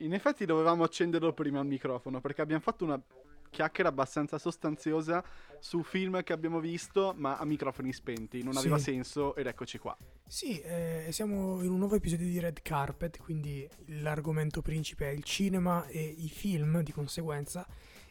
[0.00, 3.00] In effetti dovevamo accenderlo prima il microfono perché abbiamo fatto una
[3.48, 5.24] chiacchiera abbastanza sostanziosa
[5.60, 8.42] su film che abbiamo visto ma a microfoni spenti.
[8.42, 8.84] Non aveva Sì.
[8.92, 9.96] senso ed eccoci qua.
[10.26, 15.22] Sì, eh, siamo in un nuovo episodio di Red Carpet, quindi l'argomento principe è il
[15.24, 17.66] cinema e i film di conseguenza.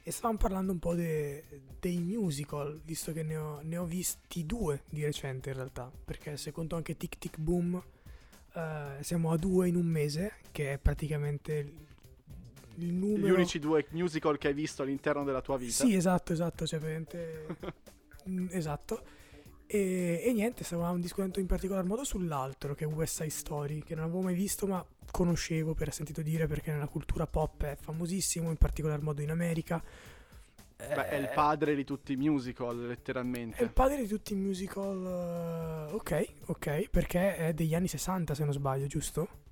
[0.08, 1.44] E stavamo parlando un po' de-
[1.80, 6.38] dei musical, visto che ne ho, ne ho visti due di recente in realtà, perché
[6.38, 7.84] se conto anche Tic Tic Boom,
[8.56, 11.88] eh, siamo a due in un mese, che è praticamente il,
[12.86, 13.28] il numero...
[13.28, 15.86] Gli unici due musical che hai visto all'interno della tua vita.
[15.86, 17.58] Sì, esatto, esatto, cioè veramente...
[18.28, 19.04] Mm, esatto.
[19.68, 23.94] E, e niente, stavamo discutendo in particolar modo sull'altro, che è West Side Story, che
[23.94, 28.50] non avevo mai visto ma conoscevo per sentito dire perché nella cultura pop è famosissimo,
[28.50, 29.84] in particolar modo in America.
[30.78, 33.58] Beh, è il padre di tutti i musical, letteralmente.
[33.58, 35.88] è il padre di tutti i musical.
[35.90, 39.44] eh, ok, ok, perché è degli anni 60 se non sbaglio, giusto?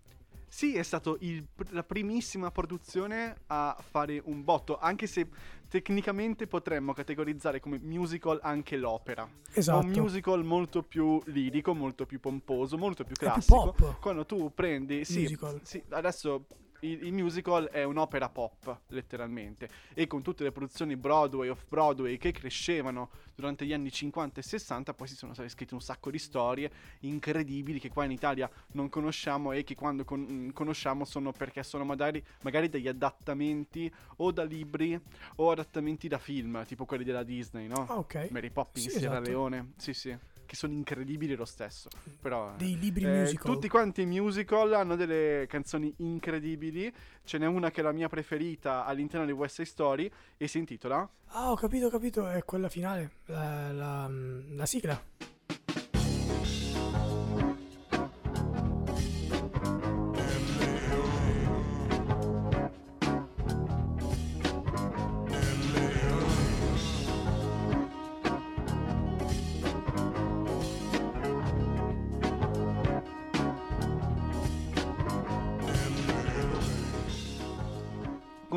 [0.47, 5.27] Sì, è stato il- la primissima produzione a fare un botto, anche se
[5.67, 9.27] tecnicamente potremmo categorizzare come musical anche l'opera.
[9.51, 9.83] È Esatto.
[9.85, 13.73] un musical molto più lirico, molto più pomposo, molto più È più classico.
[13.75, 13.99] pop.
[13.99, 15.59] Quando tu prendi, sì, Musical.
[15.63, 16.45] sì, adesso
[16.83, 22.31] il, il musical è un'opera pop, letteralmente, e con tutte le produzioni Broadway, off-Broadway che
[22.31, 26.71] crescevano durante gli anni 50 e 60, poi si sono scritte un sacco di storie
[27.01, 31.63] incredibili che qua in Italia non conosciamo e che quando con- mm, conosciamo sono perché
[31.63, 34.99] sono magari, magari degli adattamenti o da libri
[35.37, 37.85] o adattamenti da film, tipo quelli della Disney, no?
[37.87, 38.27] Ah, ok.
[38.31, 39.29] Mary Poppins, Sì, Sierra esatto.
[39.29, 40.15] Leone, sì sì,
[40.53, 41.89] che sono incredibili lo stesso,
[42.21, 42.51] però...
[42.53, 43.51] eh, Dei libri eh, musical.
[43.53, 46.93] tutti quanti i musical hanno delle canzoni incredibili.
[47.23, 50.59] Ce n'è una che è la mia preferita all'interno di West Side Story e si
[50.59, 55.01] intitola Ah, ho capito, ho capito, è quella finale, la, la- la sigla.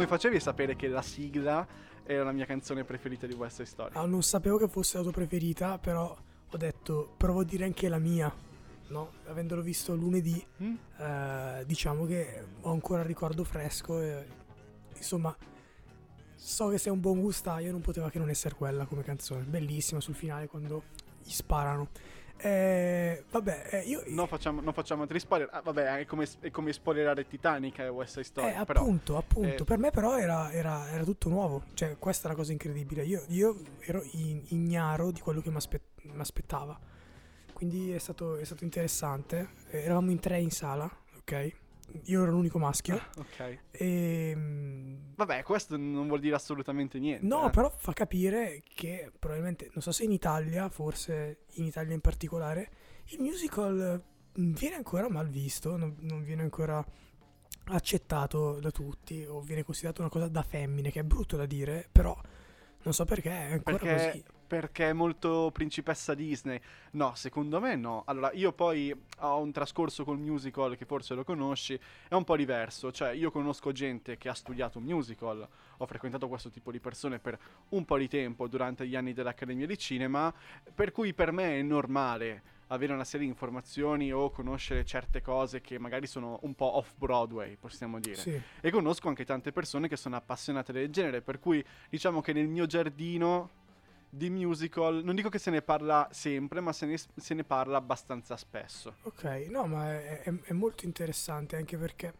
[0.06, 1.66] Come facevi a sapere che la sigla
[2.04, 3.90] era la mia canzone preferita di West Side Story?
[3.94, 6.16] Ah, non sapevo che fosse la tua preferita, però
[6.48, 8.32] ho detto provo a dire anche la mia.
[8.86, 10.74] No, avendolo visto lunedì, Mm?
[10.98, 14.24] eh, diciamo che ho ancora il ricordo fresco e
[14.94, 15.36] insomma
[16.36, 19.42] so che sei un buon gustaio, non poteva che non essere quella come canzone.
[19.42, 20.84] Bellissima sul finale quando
[21.20, 21.88] gli sparano.
[22.38, 25.48] Eh, vabbè, eh, io No, facciamo, non facciamo altri spoiler.
[25.52, 28.48] Ah, vabbè, è come, è come spoilerare Titanic e West Side Story.
[28.60, 29.62] Eh, però, appunto, appunto.
[29.62, 31.64] eh, Per me però era, era- era tutto nuovo.
[31.74, 33.04] Cioè, questa è la cosa incredibile.
[33.04, 35.56] Io, io ero in- ignaro di quello che mi
[36.18, 36.78] aspettava.
[37.52, 39.48] Quindi è stato, è stato interessante.
[39.70, 41.52] Eh, Eravamo in tre in sala, ok?
[42.04, 43.00] Io ero l'unico maschio.
[43.16, 43.58] ok.
[43.70, 44.32] E...
[44.36, 47.26] mm, Vabbè, questo non vuol dire assolutamente niente.
[47.26, 47.50] No, eh.
[47.50, 52.70] però fa capire che probabilmente, non so se in Italia, forse in Italia in particolare,
[53.10, 54.02] il musical
[54.38, 56.84] mm, viene ancora mal visto, non, non viene ancora
[57.68, 61.88] accettato da tutti o viene considerato una cosa da femmine, che è brutto da dire,
[61.90, 62.16] però
[62.82, 64.24] non so perché è ancora Perché, così.
[64.46, 66.60] Perché è molto principessa Disney.
[66.92, 68.02] No, secondo me no.
[68.06, 72.36] Allora, io poi ho un trascorso col musical che forse lo conosci, è un po'
[72.36, 72.92] diverso.
[72.92, 75.46] Cioè, io conosco gente che ha studiato musical,
[75.76, 77.38] ho frequentato questo tipo di persone per
[77.70, 80.32] un po' di tempo durante gli anni dell'Accademia di Cinema,
[80.74, 85.60] per cui per me è normale avere una serie di informazioni o conoscere certe cose
[85.60, 88.16] che magari sono un po' off Broadway, possiamo dire.
[88.16, 88.40] Sì.
[88.60, 92.48] E conosco anche tante persone che sono appassionate del genere, per cui diciamo che nel
[92.48, 93.50] mio giardino
[94.08, 97.76] di musical, non dico che se ne parla sempre, ma se ne, se ne parla
[97.78, 98.94] abbastanza spesso.
[99.02, 102.14] Ok, no, ma è, è- è molto interessante anche perché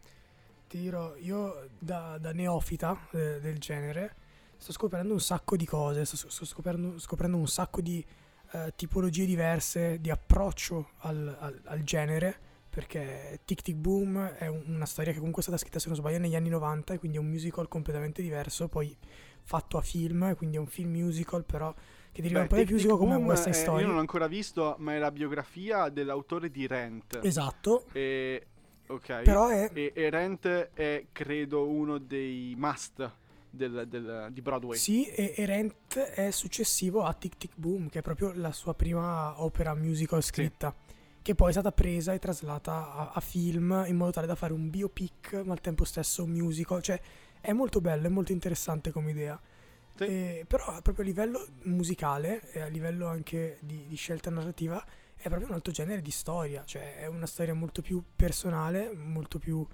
[0.67, 4.15] ti dirò, io da, da neofita eh, del genere
[4.57, 8.03] sto scoprendo un sacco di cose, sto, sto scoprendo, scoprendo un sacco di
[8.51, 12.39] eh, tipologie diverse, di approccio al, al- al genere,
[12.69, 15.97] perché Tic Tic Boom è un- una storia che comunque è stata scritta, se non
[15.97, 18.95] sbaglio, negli anni 90, e quindi è un musical completamente diverso, poi
[19.47, 21.73] fatto a film, quindi è un film musical, però
[22.11, 23.79] che deriva un po' dal musical come West Side Story.
[23.81, 27.19] Io non l'ho ancora visto, ma è la biografia dell'autore di Rent.
[27.23, 28.45] Esatto, E,
[28.87, 29.21] ok.
[29.21, 29.69] però è...
[29.73, 33.09] E, e Rent è, credo, uno dei must
[33.49, 34.77] del- del- di Broadway.
[34.77, 38.73] Sì, e, e Rent è successivo a Tic Tic Boom, che è proprio la sua
[38.73, 40.75] prima opera musical scritta,
[41.21, 44.53] che poi è stata presa e traslata a, a film in modo tale da fare
[44.53, 46.81] un biopic, ma al tempo stesso un musical.
[46.81, 46.99] Cioè,
[47.47, 49.39] è molto bello, è molto interessante come idea.
[49.95, 50.03] Sì.
[50.03, 54.85] E- però proprio a livello musicale e a livello anche di, di scelta narrativa
[55.15, 59.39] è proprio un altro genere di storia, cioè è una storia molto più personale, molto
[59.39, 59.65] più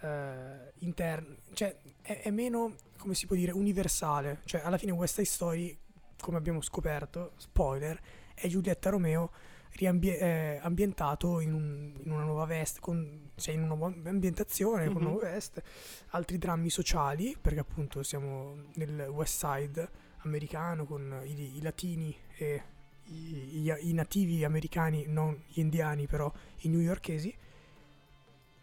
[0.00, 4.40] eh, interno, cioè è, è meno, come si può dire, universale.
[4.44, 5.78] Cioè alla fine West Side Story,
[6.20, 8.00] come abbiamo scoperto, spoiler,
[8.34, 9.30] è Giulietta Romeo
[9.76, 14.84] riambie- eh, ambientato in, un- in una nuova veste, con, cioè in una nuova ambientazione,
[14.86, 15.00] con Mhm.
[15.02, 15.62] una nuova veste,
[16.10, 19.88] altri drammi sociali, perché appunto siamo nel West Side
[20.24, 22.62] americano con i, i latini e
[23.06, 26.30] i, i- i nativi americani, non gli indiani però,
[26.60, 27.34] i newyorkesi.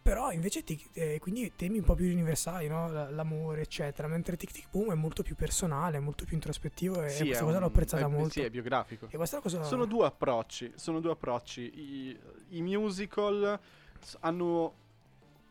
[0.10, 2.90] Però invece tic- eh, quindi temi un po' più universali, no?
[2.90, 4.08] L- l'amore, eccetera.
[4.08, 7.56] Mentre Tic Tic Boom è molto più personale, molto più introspettivo e Sì, questa cosa
[7.58, 8.30] un- l'ho apprezzata è- molto.
[8.32, 9.08] Sì, è biografico.
[9.12, 11.62] E questa cosa Sono due approcci, sono due approcci.
[11.62, 12.20] I,
[12.58, 13.60] i musical
[14.22, 14.74] hanno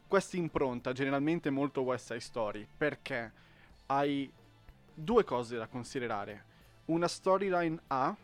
[0.09, 3.31] questa impronta generalmente molto West Side Story perché
[3.87, 4.29] hai
[4.93, 6.45] due cose da considerare.
[6.87, 8.17] Una storyline A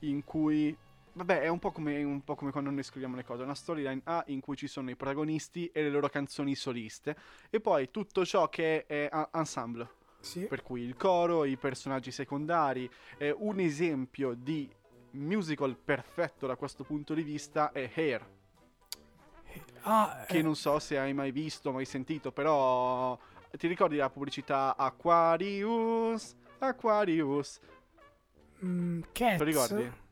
[0.00, 0.76] in cui
[1.16, 4.02] vabbè, è un po' come un po' come quando noi scriviamo le cose, una storyline
[4.04, 7.16] A in cui ci sono i protagonisti e le loro canzoni soliste
[7.48, 9.88] e poi tutto ciò che è ensemble
[10.20, 10.46] Sì.
[10.46, 12.88] per cui il coro, i personaggi secondari.
[13.16, 14.70] Eh, un esempio di
[15.12, 18.34] musical perfetto da questo punto di vista è Hair,
[19.82, 23.18] Ah, che eh, non so se hai mai visto, mai sentito, però
[23.52, 26.34] ti ricordi la pubblicità Aquarius?
[26.58, 27.60] Aquarius,
[28.62, 29.00] mm,
[29.38, 30.04] lo ricordi?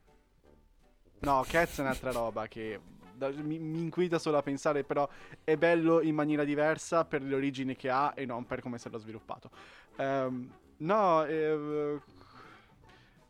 [1.21, 2.79] No, Cats è un'altra roba che
[3.15, 5.09] da- mi, mi inquieta solo a pensare, però
[5.43, 8.91] è bello in maniera diversa per le origini che ha e non per come se
[8.91, 9.51] l'ha sviluppato.
[9.97, 11.99] Ehm, no, eh,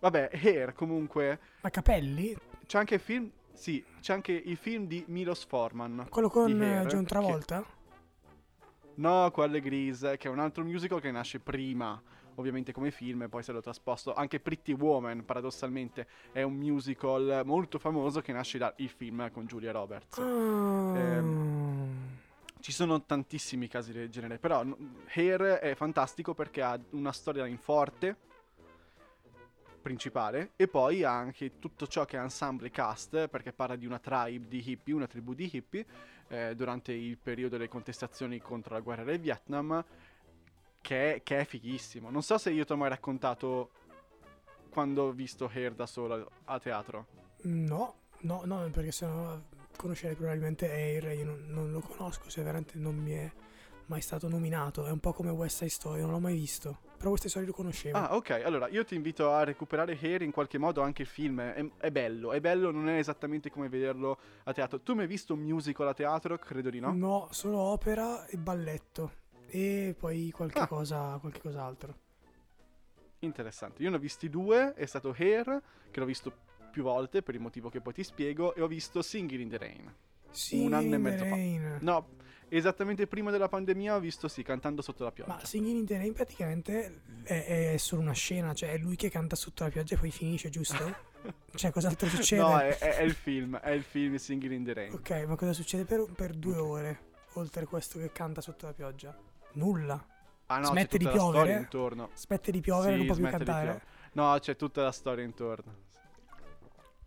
[0.00, 2.36] vabbè, Hair comunque Ma Capelli?
[2.66, 6.06] c'è anche il film, sì, c'è anche il film di Milos Forman.
[6.08, 7.64] Quello con Di eh, Hair, John che- Travolta?
[8.96, 12.00] No, quello è Grease, che è un altro musical che nasce prima,
[12.36, 14.14] ovviamente come film, e poi se lo trasposto.
[14.14, 19.72] Anche Pretty Woman, paradossalmente, è un musical molto famoso che nasce dal film con Julia
[19.72, 20.18] Roberts.
[20.18, 20.98] Ah.
[20.98, 22.12] Ehm,
[22.60, 24.64] Ci sono tantissimi casi del genere, però
[25.14, 28.16] Hair è fantastico perché ha una storyline forte,
[29.82, 33.98] principale, e poi ha anche tutto ciò che è ensemble cast, perché parla di una
[33.98, 35.84] tribe di hippie, una tribù di hippie,
[36.28, 39.84] eh, durante il periodo delle contestazioni contro la guerra del Vietnam,
[40.84, 42.10] che è, che è fighissimo.
[42.10, 43.70] Non so se io ti ho mai raccontato
[44.68, 47.06] quando ho visto Hair da solo a teatro.
[47.44, 49.40] No, no, no, perché sennò
[49.76, 53.32] conoscerei probabilmente Air, io non, non lo conosco, se veramente non mi è
[53.86, 54.84] mai stato nominato.
[54.84, 56.80] È un po' come West Side Story, non l'ho mai visto.
[56.98, 57.96] Però West Side Story lo conoscevo.
[57.96, 58.42] Ah, ok.
[58.44, 61.40] Allora, io ti invito a recuperare Hair in qualche modo anche il film.
[61.40, 64.80] È, è bello, è bello, non è esattamente come vederlo a teatro.
[64.82, 66.36] Tu mi hai visto un musical a teatro?
[66.36, 66.92] Credo di no.
[66.92, 69.22] No, solo opera e balletto.
[69.48, 70.66] E poi qualche Ah.
[70.66, 71.98] cosa, qualche cos'altro.
[73.20, 73.82] Interessante.
[73.82, 76.32] Io ne ho visti due, è stato Hair, che l'ho visto
[76.70, 79.58] più volte per il motivo che poi ti spiego, e ho visto Singing in the
[79.58, 79.94] Rain.
[80.30, 81.30] Singing anno e mezzo fa.
[81.30, 81.78] Rain.
[81.82, 82.08] No,
[82.48, 85.32] esattamente prima della pandemia ho visto sì, cantando sotto la pioggia.
[85.34, 89.08] Ma Singing in the Rain praticamente è, è solo una scena, cioè è lui che
[89.08, 91.12] canta sotto la pioggia e poi finisce, giusto?
[91.54, 92.42] cioè cos'altro succede?
[92.42, 94.92] No, è, è- è il film, è il film Singing in the Rain.
[94.92, 96.98] Ok, ma cosa succede per, per due ore,
[97.34, 99.16] oltre a questo che canta sotto la pioggia?
[99.54, 100.06] Nulla.
[100.46, 101.52] Ah no, Smette di piovere?
[101.56, 102.10] intorno.
[102.14, 103.82] Smette di piovere, Sì, non può più cantare.
[104.12, 105.82] No, c'è tutta la storia intorno.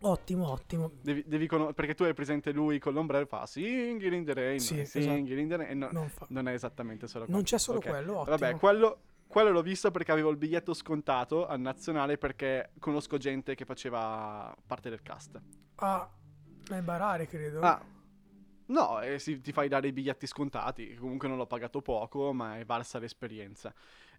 [0.00, 0.92] Ottimo, ottimo.
[1.02, 4.60] Devi, devi cono- perché tu hai presente lui con l'ombrello fa Singing in the Rain,
[4.60, 5.76] Sì, Singing in the Rain.
[5.78, 7.44] No, Non, fa- non è esattamente solo non quello.
[7.46, 7.88] c'è solo Ok.
[7.88, 8.36] quello, ottimo.
[8.36, 13.56] Vabbè, quello, quello l'ho visto perché avevo il biglietto scontato al nazionale perché conosco gente
[13.56, 15.40] che faceva parte del cast.
[15.76, 16.08] Ah,
[16.70, 17.60] è barare, credo.
[17.60, 17.82] Ah,
[18.68, 20.94] no, eh, sì, ti fai dare i biglietti scontati.
[20.94, 23.72] Comunque non l'ho pagato poco, ma è valsa l'esperienza.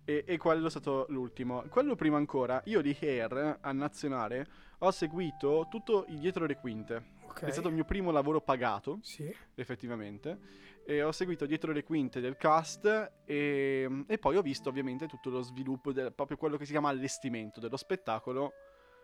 [0.06, 1.64] E, e quello è stato l'ultimo.
[1.70, 4.48] Quello prima ancora, io di Hair al nazionale
[4.80, 7.18] ho seguito tutto il dietro le quinte.
[7.28, 7.42] ok.
[7.46, 9.34] È stato il mio primo lavoro pagato, Sì.
[9.56, 10.40] effettivamente.
[10.86, 15.30] E ho seguito dietro le quinte del cast e, e poi ho visto ovviamente tutto
[15.30, 18.54] lo sviluppo, del, proprio quello che si chiama allestimento dello spettacolo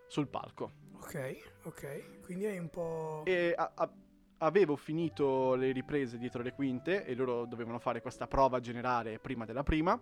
[0.08, 0.72] sul palco.
[0.94, 2.22] Ok, ok.
[2.22, 3.22] Quindi hai un po'...
[3.26, 3.94] E a- a-
[4.40, 9.46] avevo finito le riprese dietro le quinte e loro dovevano fare questa prova generale prima
[9.46, 10.00] della prima.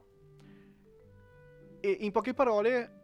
[1.79, 3.01] E in poche parole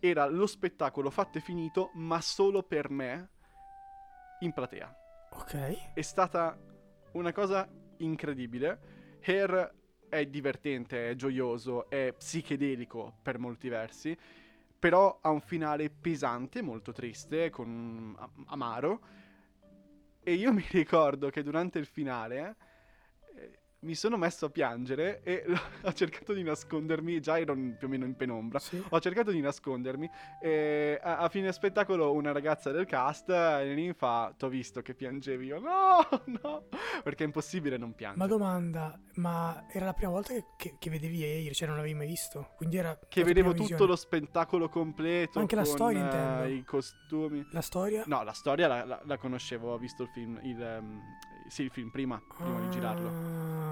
[0.00, 3.30] era lo spettacolo fatto e finito, ma solo per me
[4.40, 4.94] in platea.
[5.30, 5.92] Ok.
[5.94, 6.58] È stata
[7.12, 7.68] una cosa
[7.98, 9.18] incredibile.
[9.24, 9.74] Hair
[10.08, 14.16] è divertente, è gioioso, è psichedelico per molti versi,
[14.78, 19.00] però ha un finale pesante, molto triste, con am- amaro.
[20.28, 22.56] E io mi ricordo che durante il finale
[23.86, 25.44] mi sono messo a piangere e
[25.82, 28.82] ho cercato di nascondermi, già ero più o meno in penombra, Sì.
[28.86, 30.10] ho cercato di nascondermi
[30.42, 34.94] e a, a fine spettacolo una ragazza del cast eh, mi fa, t'ho visto che
[34.94, 35.98] piangevi, io no,
[36.42, 36.64] no,
[37.02, 38.18] perché è impossibile non piangere.
[38.20, 41.94] Ma domanda, ma era la prima volta che, che- che vedevi Air, cioè non l'avevi
[41.94, 42.50] mai visto?
[42.56, 43.86] Quindi era che vedevo tutto visione.
[43.86, 46.44] lo spettacolo completo, Anche la storia, eh, intendo.
[46.54, 47.46] i costumi.
[47.52, 48.02] La storia?
[48.06, 51.00] No, la storia la, la- la conoscevo, ho visto il film, il, ehm,
[51.48, 53.65] sì, il film prima, prima di girarlo.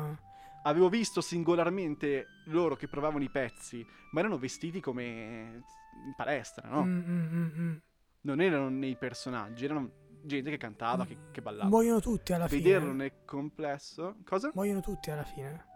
[0.66, 5.62] Avevo visto singolarmente loro che provavano i pezzi, ma erano vestiti come
[6.06, 6.85] in palestra, no?
[6.85, 7.76] mm, mm, mm, mm.
[8.23, 9.90] Non erano nei personaggi, erano
[10.23, 11.68] gente che cantava, che, che ballava.
[11.68, 13.02] Muoiono tutti alla Vederlo fine.
[13.02, 14.16] nel complesso...
[14.25, 14.50] Cosa?
[14.54, 15.66] Muoiono tutti alla fine.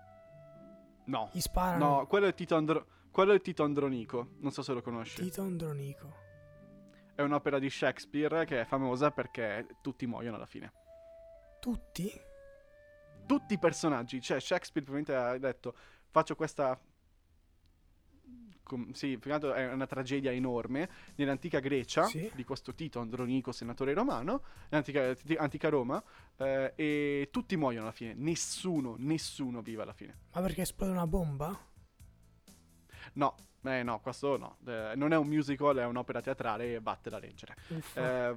[1.05, 1.31] No.
[1.33, 1.89] Gli sparano.
[1.99, 5.23] No, quello è Tito, Andro- quello è Tito Andronico, non so se lo conosci.
[5.23, 6.27] Tito Andronico.
[7.15, 10.73] È un'opera di Shakespeare che è famosa perché tutti muoiono alla fine.
[11.61, 12.11] Tutti?
[13.29, 15.75] Tutti i personaggi, cioè Shakespeare probabilmente ha detto
[16.11, 16.81] faccio questa...
[18.63, 22.31] com- sì, altro è una tragedia enorme nell'antica Grecia Sì.
[22.35, 26.03] di questo Tito Andronico, senatore romano, nell'antica antica Roma,
[26.37, 28.15] eh, e tutti muoiono alla fine.
[28.15, 30.17] Nessuno, nessuno vive alla fine.
[30.33, 31.67] Ma perché esplode una bomba?
[33.15, 34.59] No, eh, no, questo no.
[34.67, 37.57] Eh, non è un musical, è un'opera teatrale e batte da leggere.
[37.95, 38.37] Eh,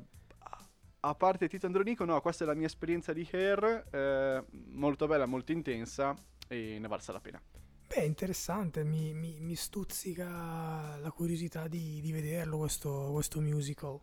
[1.01, 5.25] a- parte Tito Andronico, no, questa è la mia esperienza di Hair, eh, molto bella,
[5.25, 6.15] molto intensa
[6.47, 7.41] e ne valsa la pena.
[7.87, 13.99] Beh, interessante, mi, mi- mi stuzzica la curiosità di, di vederlo questo, questo musical.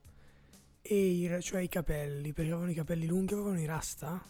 [0.82, 4.22] E i, cioè i capelli, perché avevano i capelli lunghi, avevano i rasta?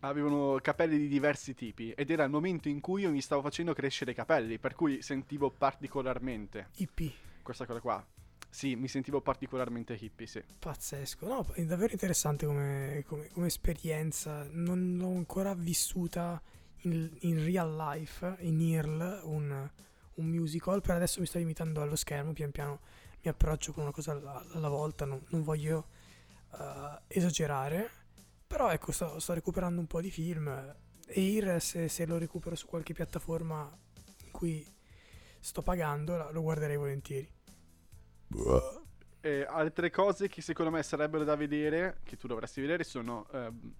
[0.00, 3.74] Avevano capelli di diversi tipi ed era il momento in cui io mi stavo facendo
[3.74, 8.06] crescere i capelli, per cui sentivo particolarmente IP, questa cosa qua.
[8.48, 10.42] Sì, mi sentivo particolarmente hippie, sì.
[10.58, 11.26] pazzesco.
[11.26, 14.46] No, è davvero interessante come, come- come esperienza.
[14.50, 16.40] Non l'ho ancora vissuta
[16.82, 19.70] in, in real life, in IRL, un,
[20.14, 20.80] un musical.
[20.80, 22.80] Per adesso mi sto limitando allo schermo, pian piano
[23.26, 25.88] mi approccio con una cosa alla, alla volta, non, non voglio
[26.52, 27.90] eh, esagerare.
[28.46, 30.48] Però ecco, sto, sto recuperando un po' di film.
[31.08, 33.76] Air, se, se lo recupero su qualche piattaforma
[34.24, 34.64] in cui
[35.40, 37.28] sto pagando, lo guarderei volentieri.
[39.20, 43.72] E altre cose che secondo me sarebbero da vedere, che tu dovresti vedere, sono ehm,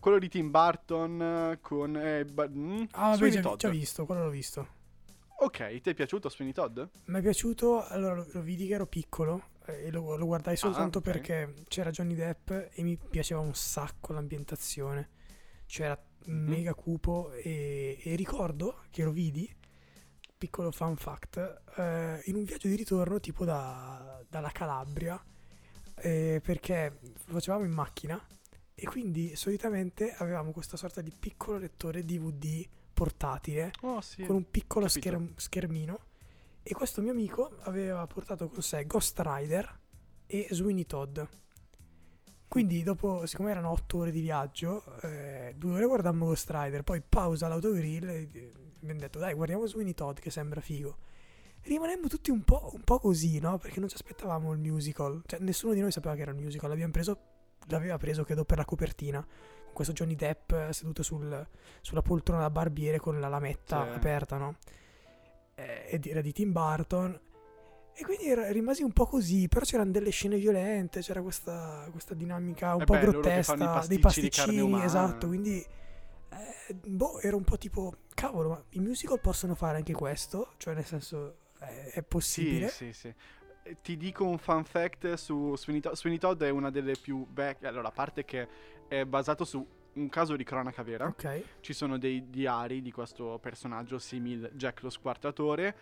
[0.00, 1.20] quello di Tim Burton
[1.52, 1.96] eh, con...
[1.96, 4.74] eh, ba- mm, Ah, Sweeney già, già visto, quello l'ho visto.
[5.38, 6.80] Ok, ti è piaciuto Sweeney Todd?
[7.04, 10.56] Mi è piaciuto, allora lo, lo vidi che ero piccolo eh, e lo, lo guardai
[10.56, 11.04] soltanto ok.
[11.04, 15.10] perché c'era Johnny Depp e mi piaceva un sacco l'ambientazione.
[15.66, 16.48] C'era Mhm.
[16.48, 19.48] mega cupo e, e ricordo che lo vidi,
[20.36, 25.22] piccolo fun fact, eh, in un viaggio di ritorno tipo da- dalla Calabria
[25.98, 28.22] eh, perché lo facevamo in macchina
[28.74, 34.24] e quindi solitamente avevamo questa sorta di piccolo lettore DVD portatile Oh sì.
[34.24, 35.98] con un piccolo scherm- schermino
[36.62, 39.78] e questo mio amico aveva portato con sé Ghost Rider
[40.26, 41.20] e Sweeney Todd.
[42.48, 47.00] Quindi dopo, siccome erano otto ore di viaggio, eh, due ore guardammo Ghost Rider, poi
[47.06, 48.52] pausa l'autogrill e
[48.86, 50.96] abbiamo detto dai guardiamo Sweeney Todd che sembra figo.
[51.62, 53.58] Rimanemmo tutti un po', un po' così, no?
[53.58, 55.22] Perché non ci aspettavamo il musical.
[55.26, 57.18] Cioè nessuno di noi sapeva che era il musical, l'abbiamo preso,
[57.68, 59.20] l'aveva preso credo per la copertina.
[59.20, 61.46] Con questo Johnny Depp eh, seduto sul,
[61.80, 63.96] sulla poltrona da barbiere con la lametta Sì.
[63.96, 64.56] aperta, no?
[65.56, 67.20] Eh, ed era di Tim Burton.
[67.98, 72.14] E quindi era- rimasi un po' così, però c'erano delle scene violente, c'era questa, questa
[72.14, 74.84] dinamica un Eh po' beh, grottesca, dei pasticci di carne pasticcini, umana.
[74.84, 75.64] esatto, quindi
[76.38, 80.52] eh, boh, era un po' tipo, cavolo, ma i musical possono fare anche questo?
[80.56, 82.68] Cioè nel senso, è, è possibile?
[82.68, 83.14] Sì, sì, sì.
[83.62, 85.94] Eh, Ti dico un fun fact su Sweeney Todd.
[85.94, 87.68] Sweeney Todd è una delle più vecchie.
[87.68, 88.48] Allora, a parte che
[88.88, 91.06] è basato su un caso di cronaca vera.
[91.06, 95.76] Ok, Ci sono dei diari di questo personaggio simile Jack lo squartatore.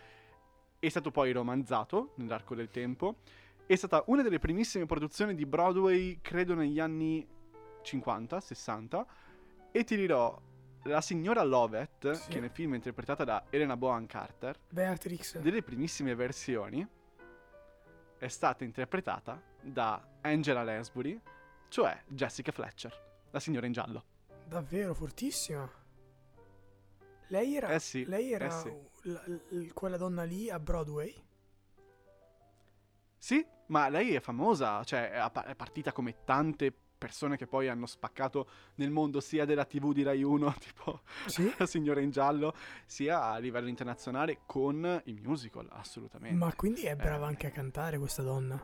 [0.79, 3.17] È stato poi romanzato nell'arco del tempo.
[3.67, 7.27] È stata una delle primissime produzioni di Broadway, credo negli anni
[7.83, 9.07] 50, 60.
[9.77, 10.41] E ti dirò,
[10.85, 12.29] la signora Lovett, Sì.
[12.31, 15.39] che nel film è interpretata da Elena Bohan Carter, Beatrix.
[15.41, 16.87] delle primissime versioni
[18.17, 21.21] è stata interpretata da Angela Lansbury,
[21.69, 24.05] cioè Jessica Fletcher, la signora in giallo.
[24.47, 25.69] Davvero fortissima.
[27.29, 28.73] Lei era, Eh sì, lei era eh sì.
[29.11, 31.13] la- l- quella donna lì a Broadway?
[33.19, 36.73] Sì, ma lei è famosa, cioè è partita come tante
[37.05, 41.53] persone che poi hanno spaccato nel mondo sia della TV di Rai 1, tipo Sì.
[41.59, 42.55] la signora in giallo,
[42.87, 46.35] sia a livello internazionale con i musical, assolutamente.
[46.35, 47.29] Ma quindi è brava Eh.
[47.29, 48.59] anche a cantare questa donna.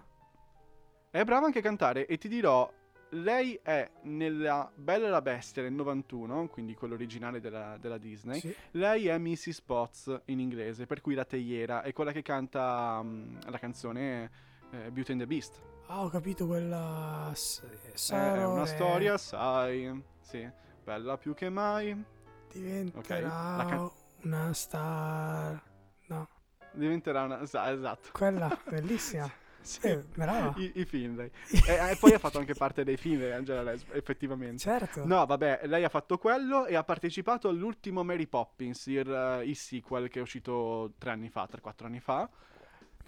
[1.10, 2.72] È brava anche a cantare e ti dirò,
[3.10, 8.40] lei è nella Bella e la Bestia del 91, quindi quello originale della, della Disney.
[8.40, 8.54] Sì.
[8.72, 9.60] Lei è Mrs.
[9.60, 14.30] Potts in inglese, per cui la teiera è quella che canta mm, la canzone
[14.72, 15.60] eh, Beauty and the Beast.
[15.86, 17.30] Ah, ho capito quella.
[17.34, 20.48] s- Eh, è Sarò una re, storia, sai, sì,
[20.84, 22.04] bella più che mai.
[22.52, 23.90] Diventerà la can-
[24.22, 25.62] una star.
[26.06, 26.28] No,
[26.72, 27.46] Diventerà una...
[27.46, 28.08] sa- esatto.
[28.12, 29.30] quella bellissima.
[29.62, 29.86] Sì.
[29.88, 30.54] Eh, brava.
[30.56, 31.30] I, i film, lei.
[31.66, 34.58] e, e poi ha fatto anche parte dei film di Angela Lesbo, effettivamente.
[34.58, 35.04] Certo.
[35.04, 39.56] No, vabbè, lei ha fatto quello e ha partecipato all'ultimo Mary Poppins, il, eh, il
[39.56, 42.28] sequel che è uscito tre anni fa, 3-4 anni fa.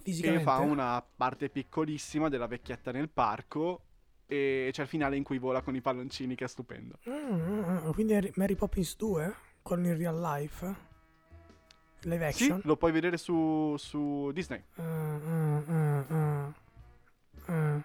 [0.02, 0.44] E Fisicamente.
[0.44, 3.85] fa una parte piccolissima della vecchietta nel parco.
[4.26, 6.99] E c'è il finale in cui vola con i palloncini, che è stupendo.
[7.09, 10.90] Mm, mm, mm, quindi è Mary Poppins 2 con il real life?
[12.04, 12.61] Live Sì, action?
[12.64, 14.62] lo puoi vedere su, su Disney.
[14.80, 16.52] Mm, mm, mm, mm.
[17.50, 17.78] Mm.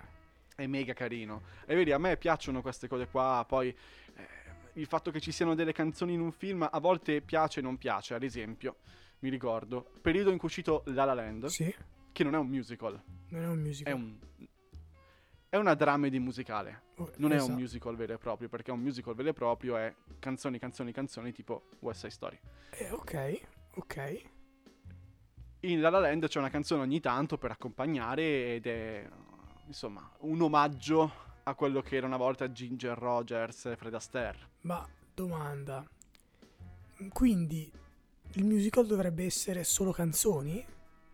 [0.55, 1.41] È mega carino.
[1.65, 3.43] E vedi, a me piacciono queste cose qua.
[3.47, 4.27] Poi eh,
[4.73, 7.77] il fatto che ci siano delle canzoni in un film a volte piace e non
[7.77, 8.13] piace.
[8.15, 8.77] Ad esempio,
[9.19, 11.73] mi ricordo, periodo in cui è uscito La La Land, Sì,
[12.17, 13.93] che non è un musical, non è un è musical.
[13.93, 14.17] un...
[15.49, 17.51] È una dramedy musicale, Oh, non è esatto.
[17.51, 21.31] un musical vero e proprio, perché un musical vero e proprio è canzoni, canzoni, canzoni
[21.31, 22.39] tipo West Side Story.
[22.71, 23.41] Eh, ok,
[23.75, 24.21] ok.
[25.59, 29.07] In La La Land c'è una canzone ogni tanto per accompagnare ed è,
[29.67, 31.11] insomma, un omaggio
[31.43, 34.39] a quello che era una volta Ginger Rogers e Fred Astaire.
[34.61, 34.83] Ma
[35.13, 35.85] domanda.
[37.09, 37.71] Quindi
[38.33, 40.65] il musical dovrebbe essere solo canzoni?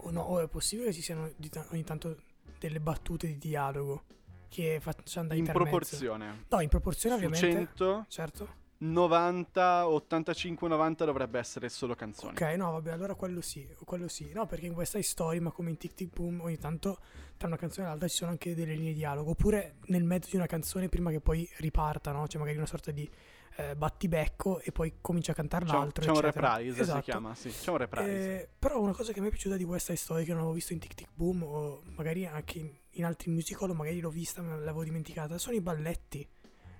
[0.03, 0.21] O no?
[0.21, 2.17] O è possibile che ci siano ta- ogni tanto
[2.59, 4.03] delle battute di dialogo
[4.49, 6.45] che facciano da In proporzione.
[6.49, 7.51] No, in proporzione Su ovviamente.
[7.75, 8.61] 100, Certo.
[8.77, 12.33] 90, 85, 90 dovrebbe essere solo canzoni.
[12.33, 14.31] Ok, no, vabbè, allora quello sì, quello sì.
[14.33, 16.99] No, perché in questa storia, ma come in Tic Tic Boom, ogni tanto
[17.37, 19.31] tra una canzone e l'altra ci sono anche delle linee di dialogo.
[19.31, 22.27] Oppure nel mezzo di una canzone prima che poi riparta, no?
[22.27, 23.09] C'è magari una sorta di
[23.55, 26.03] eh, battibecco e poi comincia a cantare C'è, un- l'altro.
[26.03, 26.55] c'è un eccetera.
[26.55, 26.97] reprise, Esatto.
[26.97, 27.49] si chiama, sì.
[27.49, 28.41] C'è un reprise.
[28.41, 30.53] Eh, però una cosa che mi è piaciuta di West Side Story che non avevo
[30.55, 34.41] visto in Tic Tic Boom o magari anche in, in altri musical magari l'ho vista
[34.41, 36.27] ma l'avevo dimenticata sono i balletti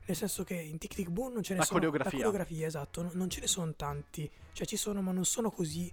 [0.06, 2.12] nel senso che in Tic Tic Boom non ce ne La sono coreografia.
[2.18, 5.92] la coreografia esatto non, ce ne sono tanti cioè ci sono ma non sono così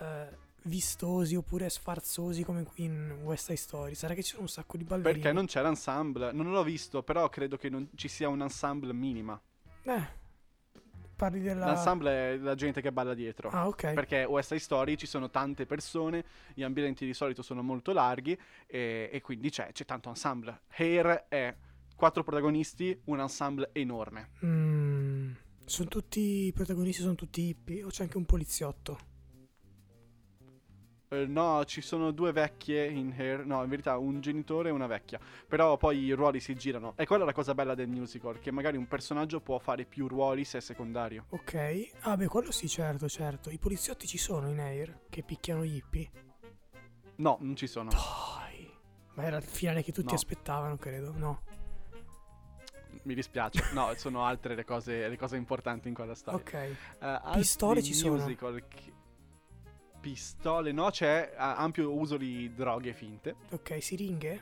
[0.00, 0.28] eh,
[0.64, 4.84] vistosi oppure sfarzosi come in West Side Story sarà che ci sono un sacco di
[4.84, 8.42] ballerini Perché non c'è l'ensemble, non l'ho visto, però credo che non ci sia un
[8.42, 9.40] ensemble minima.
[9.96, 10.18] Eh
[11.20, 13.50] parli della L'ensemble è la gente che balla dietro.
[13.50, 16.24] ah ok Perché West Side Story ci sono tante persone,
[16.54, 20.62] gli ambienti di solito sono molto larghi e, e quindi c'è, c'è tanto ensemble.
[20.76, 21.54] Hair è
[21.94, 24.30] quattro protagonisti, un ensemble enorme.
[24.46, 25.32] Mm,
[25.66, 29.08] sono tutti i protagonisti sono tutti hippie o c'è anche un poliziotto
[31.12, 34.86] Eh, no, ci sono due vecchie in Hair, no, in verità un genitore e una
[34.86, 35.18] vecchia.
[35.48, 36.92] Però poi i ruoli si girano.
[36.96, 40.06] E quella è la cosa bella del musical, che magari un personaggio può fare più
[40.06, 41.24] ruoli se è secondario.
[41.30, 43.50] Ok, ah beh, quello sì, certo, certo.
[43.50, 46.10] I poliziotti ci sono in Air che picchiano gli hippie.
[47.16, 47.90] No, non ci sono.
[47.90, 48.70] Dai.
[49.14, 50.14] Ma era il finale che tutti No.
[50.14, 51.12] aspettavano, credo.
[51.16, 51.42] No.
[53.02, 53.70] Mi dispiace.
[53.72, 56.38] No, sono altre le cose, le cose importanti in quella storia.
[56.38, 56.52] Ok.
[56.52, 58.14] Eh, altri Pistole ci sono.
[58.14, 58.98] musical che-
[60.00, 63.34] Pistole, no, c'è ampio uso di droghe finte.
[63.50, 64.40] Ok, siringhe?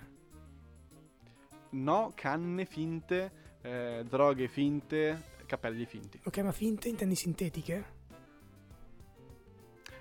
[1.70, 6.20] No, canne finte, eh, droghe finte, capelli finti.
[6.24, 7.96] Ok, ma finte intendi sintetiche?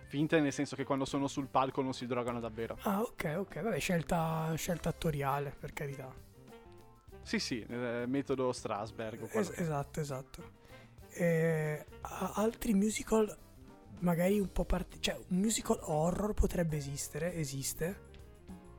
[0.06, 2.78] Finte nel senso che quando sono sul palco non si drogano davvero.
[2.84, 3.62] Ah, ok, ok.
[3.62, 6.14] Vabbè, scelta, scelta attoriale, per carità.
[7.24, 9.28] Sì, sì, eh, metodo Strasberg.
[9.34, 10.52] Es- esatto, esatto.
[11.10, 11.84] Eh,
[12.36, 13.36] altri musical,
[14.00, 15.02] magari un po' parti...
[15.02, 18.06] Cioè, un musical horror potrebbe esistere, esiste.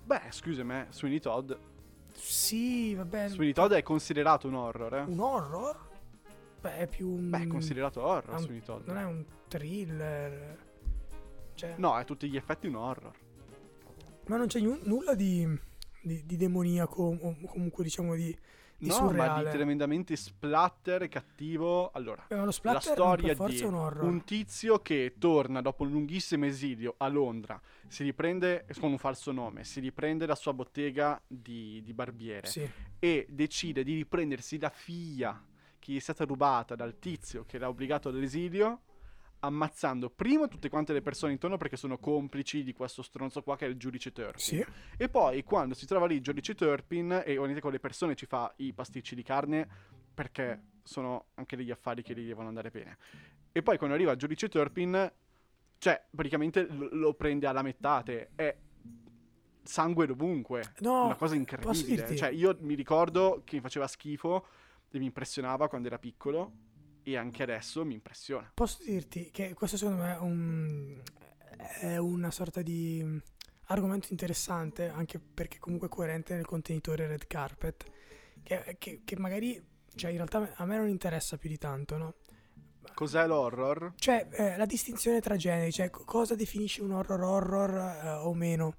[0.04, 1.52] Beh, scusami, Sweeney Todd.
[2.14, 3.28] Sì, vabbè.
[3.28, 5.00] Sweeney Todd è considerato un horror, eh?
[5.02, 5.86] Un horror?
[6.60, 7.30] Beh, è più un...
[7.30, 8.86] Beh, è considerato horror un- Sweeney Todd.
[8.86, 10.66] Non è un thriller.
[11.54, 13.12] Cioè, No, è a tutti gli effetti un horror.
[14.26, 15.46] Ma non c'è nu- nulla di,
[16.02, 18.36] di, di demoniaco o comunque diciamo di,
[18.78, 19.44] di no, ma surreale.
[19.50, 21.90] di tremendamente splatter cattivo.
[21.90, 26.94] Allora, ma lo la storia di un un tizio che torna dopo un lunghissimo esilio
[26.98, 31.92] a Londra, si riprende con un falso nome, si riprende la sua bottega di, di
[31.92, 32.68] barbiere Sì.
[32.98, 35.42] e decide di riprendersi la figlia
[35.78, 38.80] che gli è stata rubata dal tizio che l'ha obbligato all'esilio,
[39.40, 43.66] ammazzando prima tutte quante le persone intorno perché sono complici di questo stronzo qua che
[43.66, 44.38] è il giudice Turpin.
[44.38, 44.64] Sì.
[44.96, 48.26] E poi quando si trova lì il giudice Turpin e ovviamente con le persone ci
[48.26, 49.68] fa i pasticci di carne
[50.12, 52.98] perché sono anche degli affari che gli devono andare bene.
[53.52, 55.12] E poi quando arriva il giudice Turpin,
[55.78, 58.30] cioè praticamente lo, lo prende alla mettate.
[58.34, 58.56] È
[59.62, 60.74] sangue dovunque.
[60.80, 62.16] No, una cosa incredibile.
[62.16, 64.46] Cioè, io mi ricordo che mi faceva schifo
[64.90, 66.52] e mi impressionava quando era piccolo
[67.02, 68.50] e anche adesso mi impressiona.
[68.54, 71.02] Posso dirti che questo secondo me è, un-
[71.80, 73.18] è una sorta di mm,
[73.66, 77.84] argomento interessante, anche perché comunque coerente nel contenitore red carpet,
[78.42, 79.62] che, che- che magari,
[79.94, 82.14] cioè in realtà a me non interessa più di tanto, no?
[82.94, 83.92] Cos'è l'horror?
[83.96, 88.34] Cioè, eh, la distinzione tra generi, cioè co- cosa definisce un horror horror eh, o
[88.34, 88.74] meno?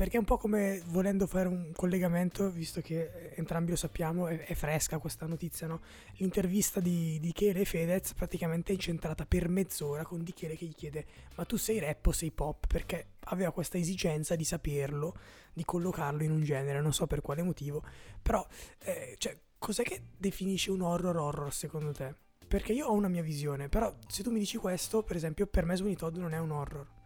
[0.00, 4.46] Perché è un po' come volendo fare un collegamento, visto che entrambi lo sappiamo, è,
[4.46, 5.82] è fresca questa notizia, no?
[6.16, 10.64] L'intervista di, di Chele e Fedez praticamente è incentrata per mezz'ora con Di Chele che
[10.64, 12.66] gli chiede ma tu sei rap o sei pop?
[12.66, 15.14] Perché aveva questa esigenza di saperlo,
[15.52, 17.84] di collocarlo in un genere, non so per quale motivo,
[18.22, 18.42] però,
[18.84, 22.14] eh, cioè, cos'è che definisce un horror horror secondo te?
[22.48, 25.66] Perché io ho una mia visione, però se tu mi dici questo, per esempio, per
[25.66, 26.99] me Sweeney Todd non è un horror.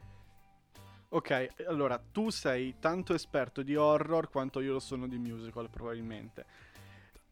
[1.14, 6.44] Ok, allora tu sei tanto esperto di horror quanto io lo sono di musical, probabilmente.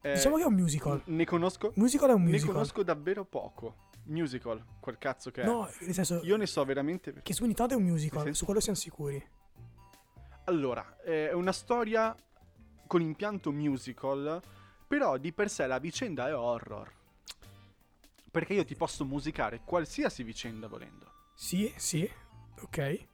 [0.00, 1.02] Eh, diciamo che è un musical.
[1.06, 2.52] Ne conosco, Musical è un ne musical.
[2.52, 3.90] conosco davvero poco.
[4.04, 5.44] Musical, quel cazzo che è.
[5.44, 7.12] No, nel senso Io ne so veramente.
[7.22, 9.24] che Sweeney Todd è un musical, senso- su quello siamo sicuri.
[10.44, 12.14] Allora, è una storia
[12.86, 14.40] con impianto musical,
[14.86, 16.88] però di per sé la vicenda è horror.
[18.30, 21.30] Perché io ti posso musicare qualsiasi vicenda volendo.
[21.34, 22.08] Sì, sì,
[22.60, 23.10] ok.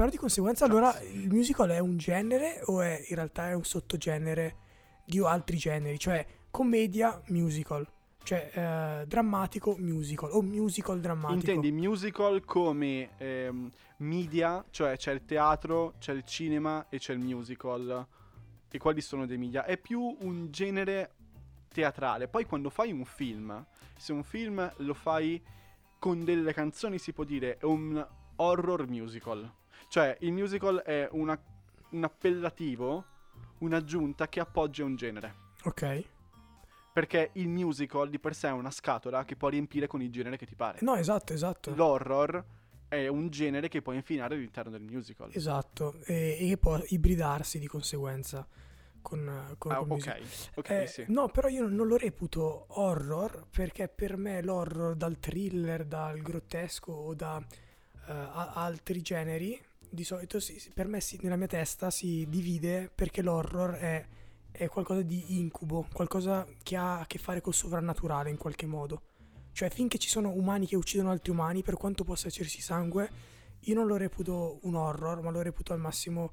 [0.00, 3.64] Però di conseguenza allora il musical è un genere o è in realtà è un
[3.64, 4.56] sottogenere
[5.04, 5.98] di altri generi?
[5.98, 7.86] Cioè commedia, musical.
[8.22, 10.30] Cioè eh, drammatico, musical.
[10.32, 11.38] O musical drammatico.
[11.40, 17.18] Intendi musical come ehm, media, cioè c'è il teatro, c'è il cinema e c'è il
[17.18, 18.06] musical.
[18.70, 19.66] E quali sono dei media?
[19.66, 21.10] È più un genere
[21.68, 22.26] teatrale.
[22.26, 23.66] Poi quando fai un film,
[23.98, 25.44] se un film lo fai
[25.98, 28.02] con delle canzoni si può dire è un
[28.36, 29.58] horror musical.
[29.88, 31.40] Cioè il musical è una-
[31.90, 33.04] un appellativo,
[33.58, 35.34] un'aggiunta che appoggia un genere.
[35.64, 36.04] Ok.
[36.92, 40.36] Perché il musical di per sé è una scatola che puoi riempire con il genere
[40.36, 40.78] che ti pare.
[40.82, 41.72] No, esatto, esatto.
[41.74, 42.44] L'horror
[42.88, 45.30] è un genere che puoi infilare all'interno del musical.
[45.32, 46.00] Esatto.
[46.06, 48.46] E, e può ibridarsi di conseguenza
[49.00, 50.22] con, con, Ah, col ok, musical.
[50.56, 51.04] ok, Eh, sì.
[51.08, 56.92] No, però io non lo reputo horror perché per me l'horror dal thriller, dal grottesco
[56.92, 57.40] o da
[58.06, 59.58] a- altri generi,
[59.90, 64.06] di solito si- per me si- nella mia testa si divide perché l'horror è,
[64.50, 69.02] è qualcosa di incubo, qualcosa che ha a che fare col sovrannaturale in qualche modo.
[69.52, 73.10] Cioè finché ci sono umani che uccidono altri umani, per quanto possa esserci sangue,
[73.60, 76.32] io non lo reputo un horror, ma lo reputo al massimo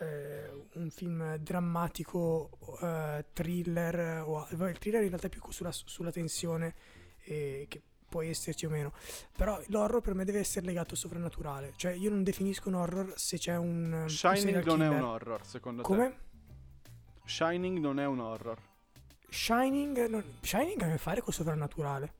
[0.00, 2.50] eh, un film drammatico,
[2.82, 6.74] eh, thriller, o, il thriller in realtà è più sulla, sulla tensione
[7.24, 7.82] eh, che
[8.14, 8.92] può esserci o meno,
[9.36, 13.12] però l'horror per me deve essere legato al sovrannaturale, cioè io non definisco un horror
[13.16, 13.92] se c'è un...
[13.92, 15.02] un Shining serial non è killer.
[15.02, 16.08] un horror, secondo Come?
[16.08, 16.90] te?
[17.24, 18.56] Shining non è un horror.
[19.28, 22.12] Shining, non- Shining ha a che fare col sovrannaturale,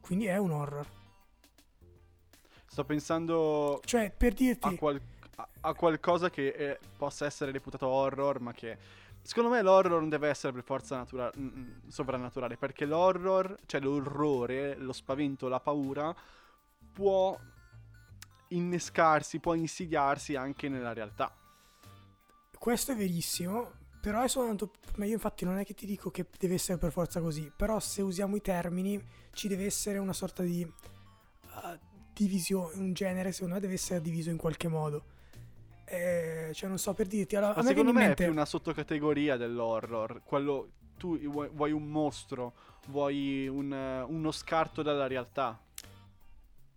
[0.00, 0.86] quindi è un horror.
[2.66, 4.68] Sto pensando Cioè, per dirti...
[4.68, 5.00] a, qual-
[5.36, 9.00] a- a qualcosa che eh, possa essere reputato horror, ma che...
[9.22, 13.80] Secondo me l'horror non deve essere per forza natura- mm, mm, sovrannaturale, perché l'horror, cioè
[13.80, 16.14] l'orrore, lo spavento, la paura,
[16.92, 17.38] può
[18.48, 21.34] innescarsi, può insidiarsi anche nella realtà.
[22.58, 24.72] Questo è verissimo, però è soltanto...
[24.96, 27.80] Ma io infatti non è che ti dico che deve essere per forza così, però
[27.80, 29.00] se usiamo i termini
[29.32, 31.78] ci deve essere una sorta di uh,
[32.12, 35.04] divisione, un genere secondo me deve essere diviso in qualche modo.
[35.92, 38.22] Eh, cioè non so per dirti, allora, Ma me secondo me è mente...
[38.24, 40.22] più una sottocategoria dell'horror.
[40.24, 42.54] Quello tu vuoi, vuoi un mostro,
[42.86, 43.72] vuoi un,
[44.08, 45.60] uno scarto dalla realtà.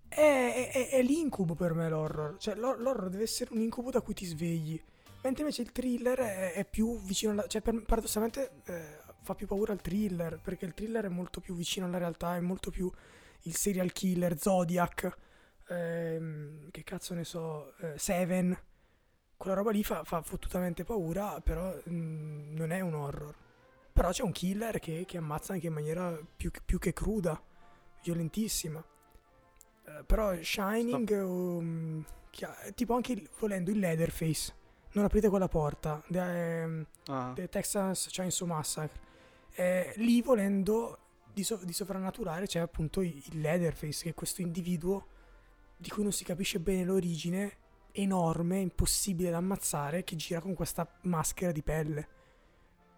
[0.08, 2.36] È, è- è- è l'incubo per me l'horror.
[2.38, 4.82] Cioè, l'hor- l'horror deve essere un incubo da cui ti svegli.
[5.24, 7.48] Mentre invece il thriller è, è più vicino alla.
[7.48, 10.40] Cioè, per- paradossalmente eh, fa più paura il thriller.
[10.42, 12.36] Perché il thriller è molto più vicino alla realtà.
[12.36, 12.92] È molto più
[13.44, 15.18] il serial killer, Zodiac.
[15.68, 18.58] ehm, che cazzo ne so, eh, Seven.
[19.38, 21.40] Quella roba lì fa, fa fottutamente paura.
[21.42, 23.34] Però mm, non è un horror.
[23.94, 27.42] Però c'è un killer che, che ammazza anche in maniera più, più che cruda,
[28.04, 28.84] violentissima.
[29.88, 32.04] Eh, però Shining, um,
[32.74, 34.54] tipo anche il- volendo il Leatherface,
[34.94, 37.32] non aprite quella porta, The, ehm, Ah.
[37.36, 39.00] The Texas Chainsaw Massacre.
[39.54, 40.98] Eh, lì volendo
[41.32, 45.08] di, so- di sovrannaturale c'è appunto il Leatherface, che è questo individuo
[45.78, 47.58] di cui non si capisce bene l'origine,
[47.96, 52.08] enorme, impossibile da ammazzare, che gira con questa maschera di pelle.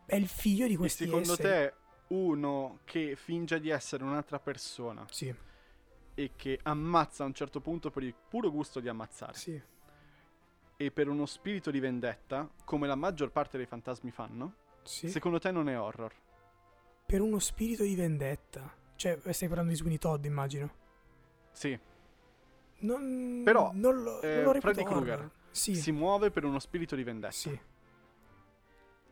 [0.06, 1.48] È il figlio di E questi secondo esseri.
[1.50, 1.74] te
[2.10, 5.34] uno che finge di essere un'altra persona Sì,
[6.14, 9.62] e che ammazza a un certo punto per il puro gusto di ammazzare sì.
[10.78, 15.10] e per uno spirito di vendetta, come la maggior parte dei fantasmi fanno, Sì.
[15.10, 16.14] secondo te non è horror?
[17.06, 18.74] Per uno spirito di vendetta.
[18.96, 20.74] Cioè, stai parlando di Sweeney Todd, immagino.
[21.52, 21.78] Sì,
[22.80, 25.30] Non, Però, non lo, eh, non lo Freddy Krueger.
[25.52, 27.60] Sì, si muove per uno spirito di vendetta sì.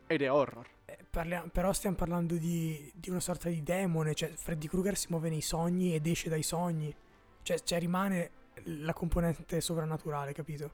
[0.06, 0.68] ed è horror.
[0.84, 4.14] Eh, parlia- però stiamo parlando di, di una sorta di demone.
[4.14, 6.94] Cioè, Freddy Krueger si muove nei sogni ed esce dai sogni.
[7.42, 8.30] Cioè, cioè rimane
[8.64, 10.70] la componente sovrannaturale, capito?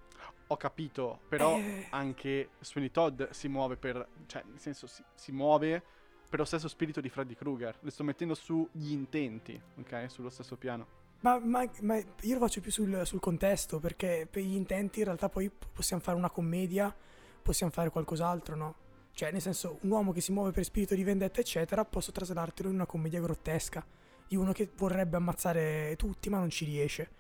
[0.49, 1.87] Ho capito, però Eh.
[1.91, 4.07] anche Sweeney Todd si muove per...
[4.27, 5.83] cioè, nel senso, si, si muove
[6.29, 7.79] per lo stesso spirito di Freddy Krueger.
[7.81, 10.11] Le sto mettendo sugli intenti, ok?
[10.11, 11.01] Sullo stesso piano.
[11.23, 15.05] Ma, ma- ma io lo faccio più sul, sul contesto, perché per gli intenti in
[15.05, 16.95] realtà poi possiamo fare una commedia,
[17.43, 18.75] possiamo fare qualcos'altro, no?
[19.15, 22.69] Cioè, nel senso, un uomo che si muove per spirito di vendetta, eccetera, posso trasladartelo
[22.69, 23.85] in una commedia grottesca.
[24.27, 27.11] Di uno che vorrebbe ammazzare tutti, ma non ci riesce.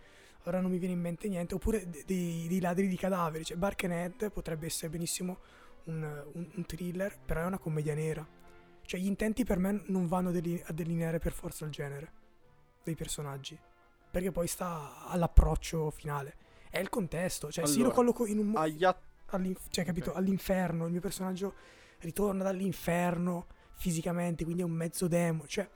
[0.45, 1.55] Ora non mi viene in mente niente.
[1.55, 3.45] Oppure de- dei, dei ladri di cadaveri.
[3.45, 5.39] Cioè, Barkenhead potrebbe essere benissimo
[5.85, 8.27] un, un- un thriller, però è una commedia nera.
[8.85, 12.13] Cioè, gli intenti per me non vanno a delineare per forza il genere
[12.83, 13.59] dei personaggi.
[14.13, 16.37] Perché poi sta all'approccio finale.
[16.71, 17.51] È il contesto.
[17.51, 19.03] Cioè, se io lo Allora, colloco in un mo- Agli atti...
[19.31, 20.11] all'inf- cioè, capito?
[20.11, 20.17] Ok.
[20.19, 20.85] All'inferno.
[20.85, 21.55] Il mio personaggio
[22.01, 25.47] ritorna dall'inferno fisicamente, quindi è un mezzo demo.
[25.47, 25.69] Cioè,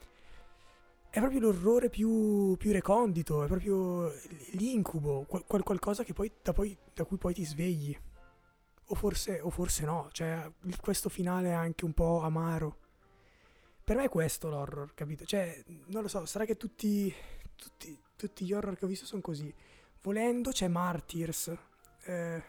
[1.08, 4.12] è proprio l'orrore più, più recondito, è proprio
[4.50, 7.98] l'incubo, qual- qual- qualcosa che poi, da, poi, da cui poi ti svegli.
[8.88, 10.48] O forse, o forse no, cioè
[10.80, 12.78] questo finale è anche un po' amaro.
[13.82, 15.24] Per me è questo l'horror, capito?
[15.24, 17.12] Cioè, non lo so, sarà che tutti,
[17.56, 19.52] tutti, tutti gli horror che ho visto sono così.
[20.02, 21.56] Volendo c'è Martyrs,
[22.04, 22.42] eh,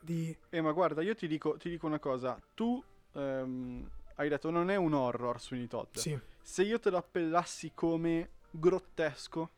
[0.00, 0.36] di...
[0.50, 2.40] Eh, ma guarda, io ti dico, ti dico una cosa.
[2.54, 5.96] Tu ehm, hai detto non è un horror Sweeney Todd.
[5.96, 9.50] Sì, Se io te lo appellassi come grottesco,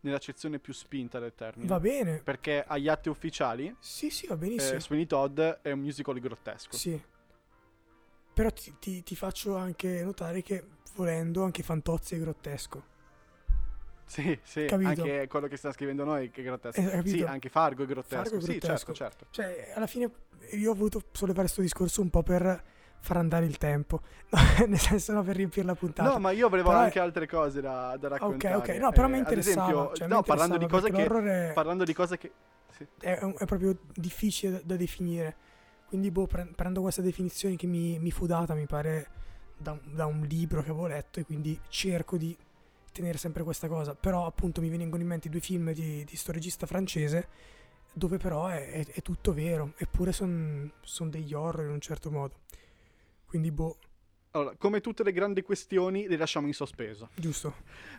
[0.00, 1.68] nell'accezione più spinta del termine.
[1.68, 2.18] va bene.
[2.22, 4.76] Perché agli atti ufficiali, Sì, sì, va benissimo.
[4.76, 6.76] eh, Sweeney Todd è un musical grottesco.
[6.76, 7.00] Sì.
[8.34, 12.92] Però ti, ti- ti faccio anche notare che volendo anche Fantozzi è grottesco.
[14.14, 14.88] Sì, sì, Capito?
[15.02, 16.78] anche quello che sta scrivendo noi che è grottesco.
[16.80, 18.22] Eh, sì, anche Fargo è grottesco.
[18.22, 18.92] Fargo è Sì, grottesco.
[18.92, 19.26] certo, certo.
[19.30, 20.08] Cioè, alla fine
[20.52, 22.62] io ho voluto sollevare questo discorso un po' per
[23.00, 24.02] far andare il tempo.
[24.68, 26.08] Nel senso, no, per riempire la puntata.
[26.08, 28.54] No, ma io avevo Però è- anche altre cose da, da ok, raccontare.
[28.54, 28.68] ok.
[28.80, 29.62] No, però Eh, mi ad interessava.
[29.66, 31.04] esempio, cioè, mi no, parlando di cose che...
[31.48, 32.30] è, Parlando di cose che...
[32.70, 32.86] sì.
[33.00, 35.36] è, è proprio difficile da, da definire.
[35.88, 39.08] Quindi, boh, pre- prendo questa definizione che mi, mi fu data, mi pare,
[39.56, 42.36] da, da un libro che avevo letto e quindi cerco di
[42.94, 43.94] tenere sempre questa cosa.
[43.94, 47.28] Però, appunto, mi vengono in mente due film di, di sto regista francese
[47.92, 50.70] dove però è, è- è tutto vero, eppure sono
[51.10, 52.40] degli horror in un certo modo.
[53.26, 53.78] Quindi, boh,
[54.32, 57.10] Allora, come tutte le grandi questioni, le lasciamo in sospeso.
[57.14, 57.54] giusto.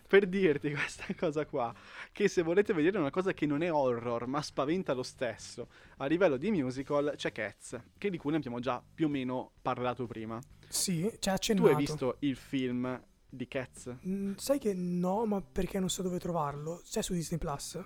[0.06, 1.74] Per dirti questa cosa qua,
[2.12, 6.06] che se volete vedere una cosa che non è horror, ma spaventa lo stesso, a
[6.08, 10.06] livello di musical c'è Cats, che di cui ne abbiamo già più o meno parlato
[10.08, 10.38] prima.
[10.68, 11.68] Sì, ci ha Tu accennato.
[11.70, 13.02] hai visto il film
[13.36, 13.96] di Cats?
[14.08, 16.82] Mm, sai che no, ma perché non so dove trovarlo?
[16.84, 17.80] C'è su Disney Plus?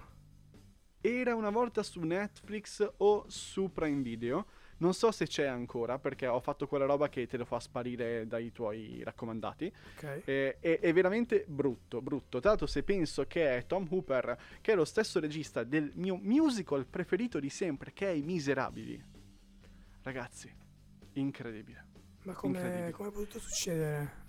[1.02, 4.46] Era una volta su Netflix o su Prime Video.
[4.80, 8.28] Non so se c'è ancora, perché ho fatto quella roba che te lo fa sparire
[8.28, 9.74] dai tuoi raccomandati.
[9.96, 10.22] Ok.
[10.26, 12.40] Eh, è, è veramente brutto, brutto.
[12.40, 16.16] Tra l'altro, se penso che è Tom Hooper, che è lo stesso regista del mio
[16.16, 19.04] musical preferito di sempre, che è I Miserabili.
[20.02, 20.54] Ragazzi,
[21.14, 21.88] incredibile.
[22.24, 24.28] Ma come è potuto succedere?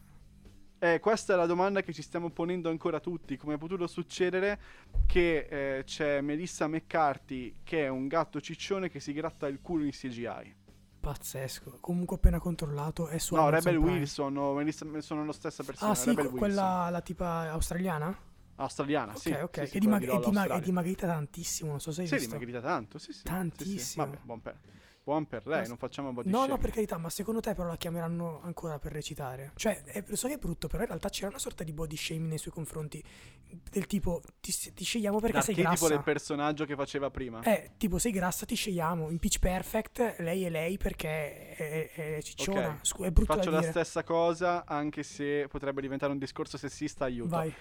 [0.82, 3.36] Eh, questa è la domanda che ci stiamo ponendo ancora tutti.
[3.36, 4.58] Come è potuto succedere
[5.06, 5.46] che
[5.78, 9.90] eh, c'è Melissa McCarthy, che è un gatto ciccione che si gratta il culo in
[9.90, 10.56] CGI?
[11.00, 11.78] Pazzesco.
[11.80, 13.98] Comunque ho appena controllato è su no, Amazon Rebel Prime.
[13.98, 15.90] Wilson Melissa sono la stessa persona.
[15.90, 16.48] Ah sì, Rebel que- Wilson.
[16.64, 18.18] quella la tipa australiana?
[18.56, 19.30] Australiana, ok, sì.
[19.32, 19.38] ok.
[19.60, 22.06] sì, sì, è, quella dimag- di è, dimag- è dimagrita tantissimo, non so se hai
[22.06, 22.32] Sì, è visto.
[22.36, 23.12] dimagrita tanto, sì, sì.
[23.12, 23.24] sì, sì.
[23.24, 24.04] Tantissimo.
[24.06, 24.58] Vabbè, buon per,
[25.10, 26.60] buon per lei, Ma- non facciamo body No, no, shaming.
[26.60, 29.50] per carità, ma secondo te però la chiameranno ancora per recitare?
[29.56, 31.96] Cioè, è- lo so che è brutto, però in realtà c'era una sorta di body
[31.96, 33.02] shaming nei suoi confronti.
[33.70, 35.88] Del tipo, ti, ti scegliamo perché sei L'archetipo grassa.
[35.88, 37.40] del personaggio che faceva prima.
[37.42, 39.10] Eh, tipo, sei grassa, ti scegliamo.
[39.10, 42.68] In Pitch Perfect, lei è lei perché è, è- cicciona.
[42.68, 42.86] Ok.
[42.86, 43.70] Scu- è brutto Faccio la dire.
[43.72, 47.30] stessa cosa, anche se potrebbe diventare un discorso sessista, aiuto.
[47.30, 47.52] Vai,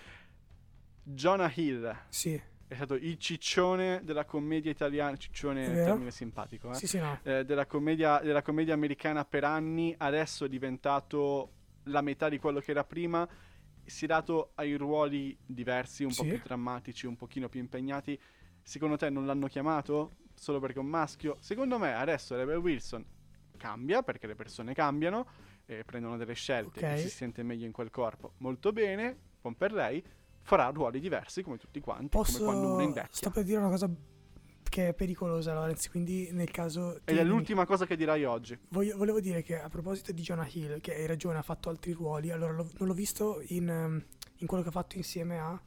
[1.04, 2.40] Jonah Hill sì.
[2.70, 6.76] È stato il ciccione della commedia italiana, ciccione è termine simpatico, eh?
[6.76, 7.20] Sì, sì, no.
[7.24, 11.54] Eh, della, commedia, della commedia americana per anni, adesso è diventato
[11.86, 13.28] la metà di quello che era prima,
[13.84, 16.30] si è dato ai ruoli diversi, un po' Sì.
[16.30, 18.20] più drammatici, un pochino più impegnati.
[18.62, 21.38] Secondo te non l'hanno chiamato solo perché è un maschio?
[21.40, 23.04] Secondo me adesso Rebel Wilson
[23.58, 25.26] cambia perché le persone cambiano
[25.66, 26.92] e prendono delle scelte Ok.
[26.92, 28.34] e si sente meglio in quel corpo.
[28.38, 30.04] Molto bene, buon per lei.
[30.42, 32.40] Farà ruoli diversi come tutti quanti, Posso...
[32.40, 33.10] come quando uno invecchia.
[33.12, 33.90] Sto per dire una cosa
[34.64, 35.90] che è pericolosa, Lorenz.
[35.90, 37.00] Quindi, nel caso.
[37.06, 38.58] Ed è l'ultima cosa che dirai oggi.
[38.70, 41.92] Voglio- volevo dire che a proposito di Jonah Hill, che hai ragione, ha fatto altri
[41.92, 42.32] ruoli.
[42.32, 44.06] Allora, l'ho- non l'ho visto in, ehm,
[44.38, 45.60] in quello che ha fatto insieme a.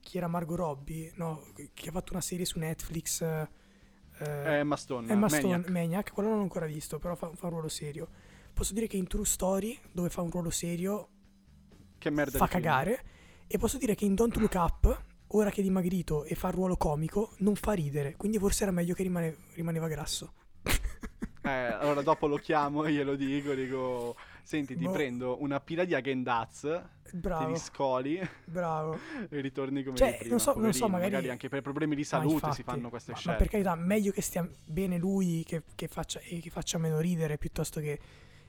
[0.00, 1.12] Chi era Margot Robbie?
[1.16, 3.22] No, che ha fatto una serie su Netflix.
[3.22, 3.48] eh,
[4.18, 5.10] È Emma Stone.
[5.10, 5.70] Emma Stone, Maniac.
[5.70, 8.08] Maniac, quello non l'ho ancora visto, però fa, fa un ruolo serio.
[8.52, 11.08] Posso dire che in True Story, dove fa un ruolo serio,
[11.98, 12.62] Che merda fa di film.
[13.46, 16.54] E posso dire che in Don't Look Up, ora che è dimagrito e fa il
[16.54, 18.14] ruolo comico, non fa ridere.
[18.16, 20.32] Quindi forse era meglio che rimane- rimaneva grasso.
[21.46, 24.16] Eh, allora dopo lo chiamo e glielo dico, dico...
[24.42, 24.92] Senti, ti Boh.
[24.92, 26.60] prendo una pila di Agendaz,
[27.10, 28.98] ti riscoli bravo.
[29.28, 31.10] e ritorni come Cioè, prima, non so- non so, poverino.
[31.10, 33.38] magari- anche per problemi di Ma salute infatti, si fanno queste ma, ma scelte.
[33.42, 37.78] per carità, meglio che stia bene lui che, che faccia, che faccia meno ridere piuttosto
[37.78, 38.00] che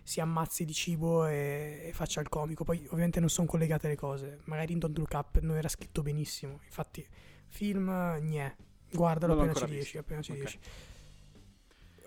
[0.07, 2.63] si ammazzi di cibo e, e faccia il comico.
[2.63, 4.39] Poi ovviamente non sono collegate le cose.
[4.43, 6.59] Magari in Don't Look Up non era scritto benissimo.
[6.63, 7.03] Infatti,
[7.47, 7.89] film,
[8.21, 8.55] niente.
[8.91, 9.97] Guardalo Non appena ci riesci.
[9.97, 10.37] Appena ci Ok.
[10.37, 10.59] riesci.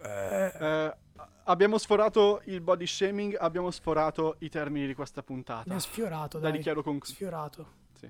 [0.03, 0.97] Eh, Eh,
[1.45, 5.75] abbiamo sforato il body shaming, abbiamo sforato i termini di questa puntata.
[5.75, 6.59] ha sfiorato, La dai.
[6.59, 7.67] dichiaro, conc- Sfiorato.
[7.95, 8.09] Sì.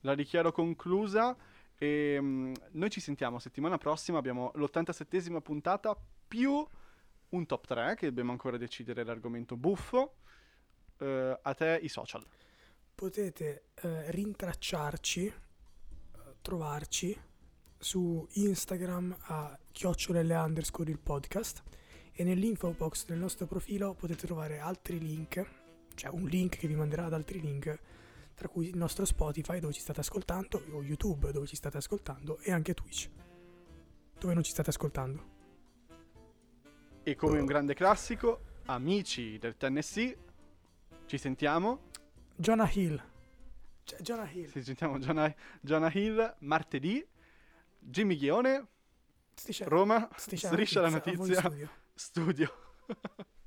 [0.00, 1.36] La dichiaro conclusa
[1.78, 6.66] e mm, noi ci sentiamo settimana prossima, abbiamo l'87esima puntata più
[7.30, 10.16] un top 3 che dobbiamo ancora decidere l'argomento buffo.
[10.98, 12.24] Eh, a te i social.
[12.94, 15.32] potete eh, rintracciarci, eh,
[16.42, 17.18] trovarci
[17.78, 21.62] su Instagram a chiocciolelle underscore il podcast
[22.12, 25.42] e nell'info box del nostro profilo potete trovare altri link,
[25.94, 27.80] cioè un link che vi manderà ad altri link,
[28.34, 32.38] tra cui il nostro Spotify dove ci state ascoltando, o YouTube dove ci state ascoltando
[32.40, 33.08] e anche Twitch
[34.20, 35.39] dove non ci state ascoltando.
[37.10, 40.16] E come un grande classico, amici del Tennessee,
[41.06, 41.88] ci sentiamo.
[42.36, 43.02] Jonah Hill.
[43.82, 44.48] Cioè, Jonah Hill.
[44.52, 47.04] Ci sentiamo Jonah, Jonah Hill martedì.
[47.80, 48.64] Jimmy Ghione,
[49.34, 51.68] Striscia, Roma, striscia striscia la notizia, studio.
[51.94, 52.54] studio.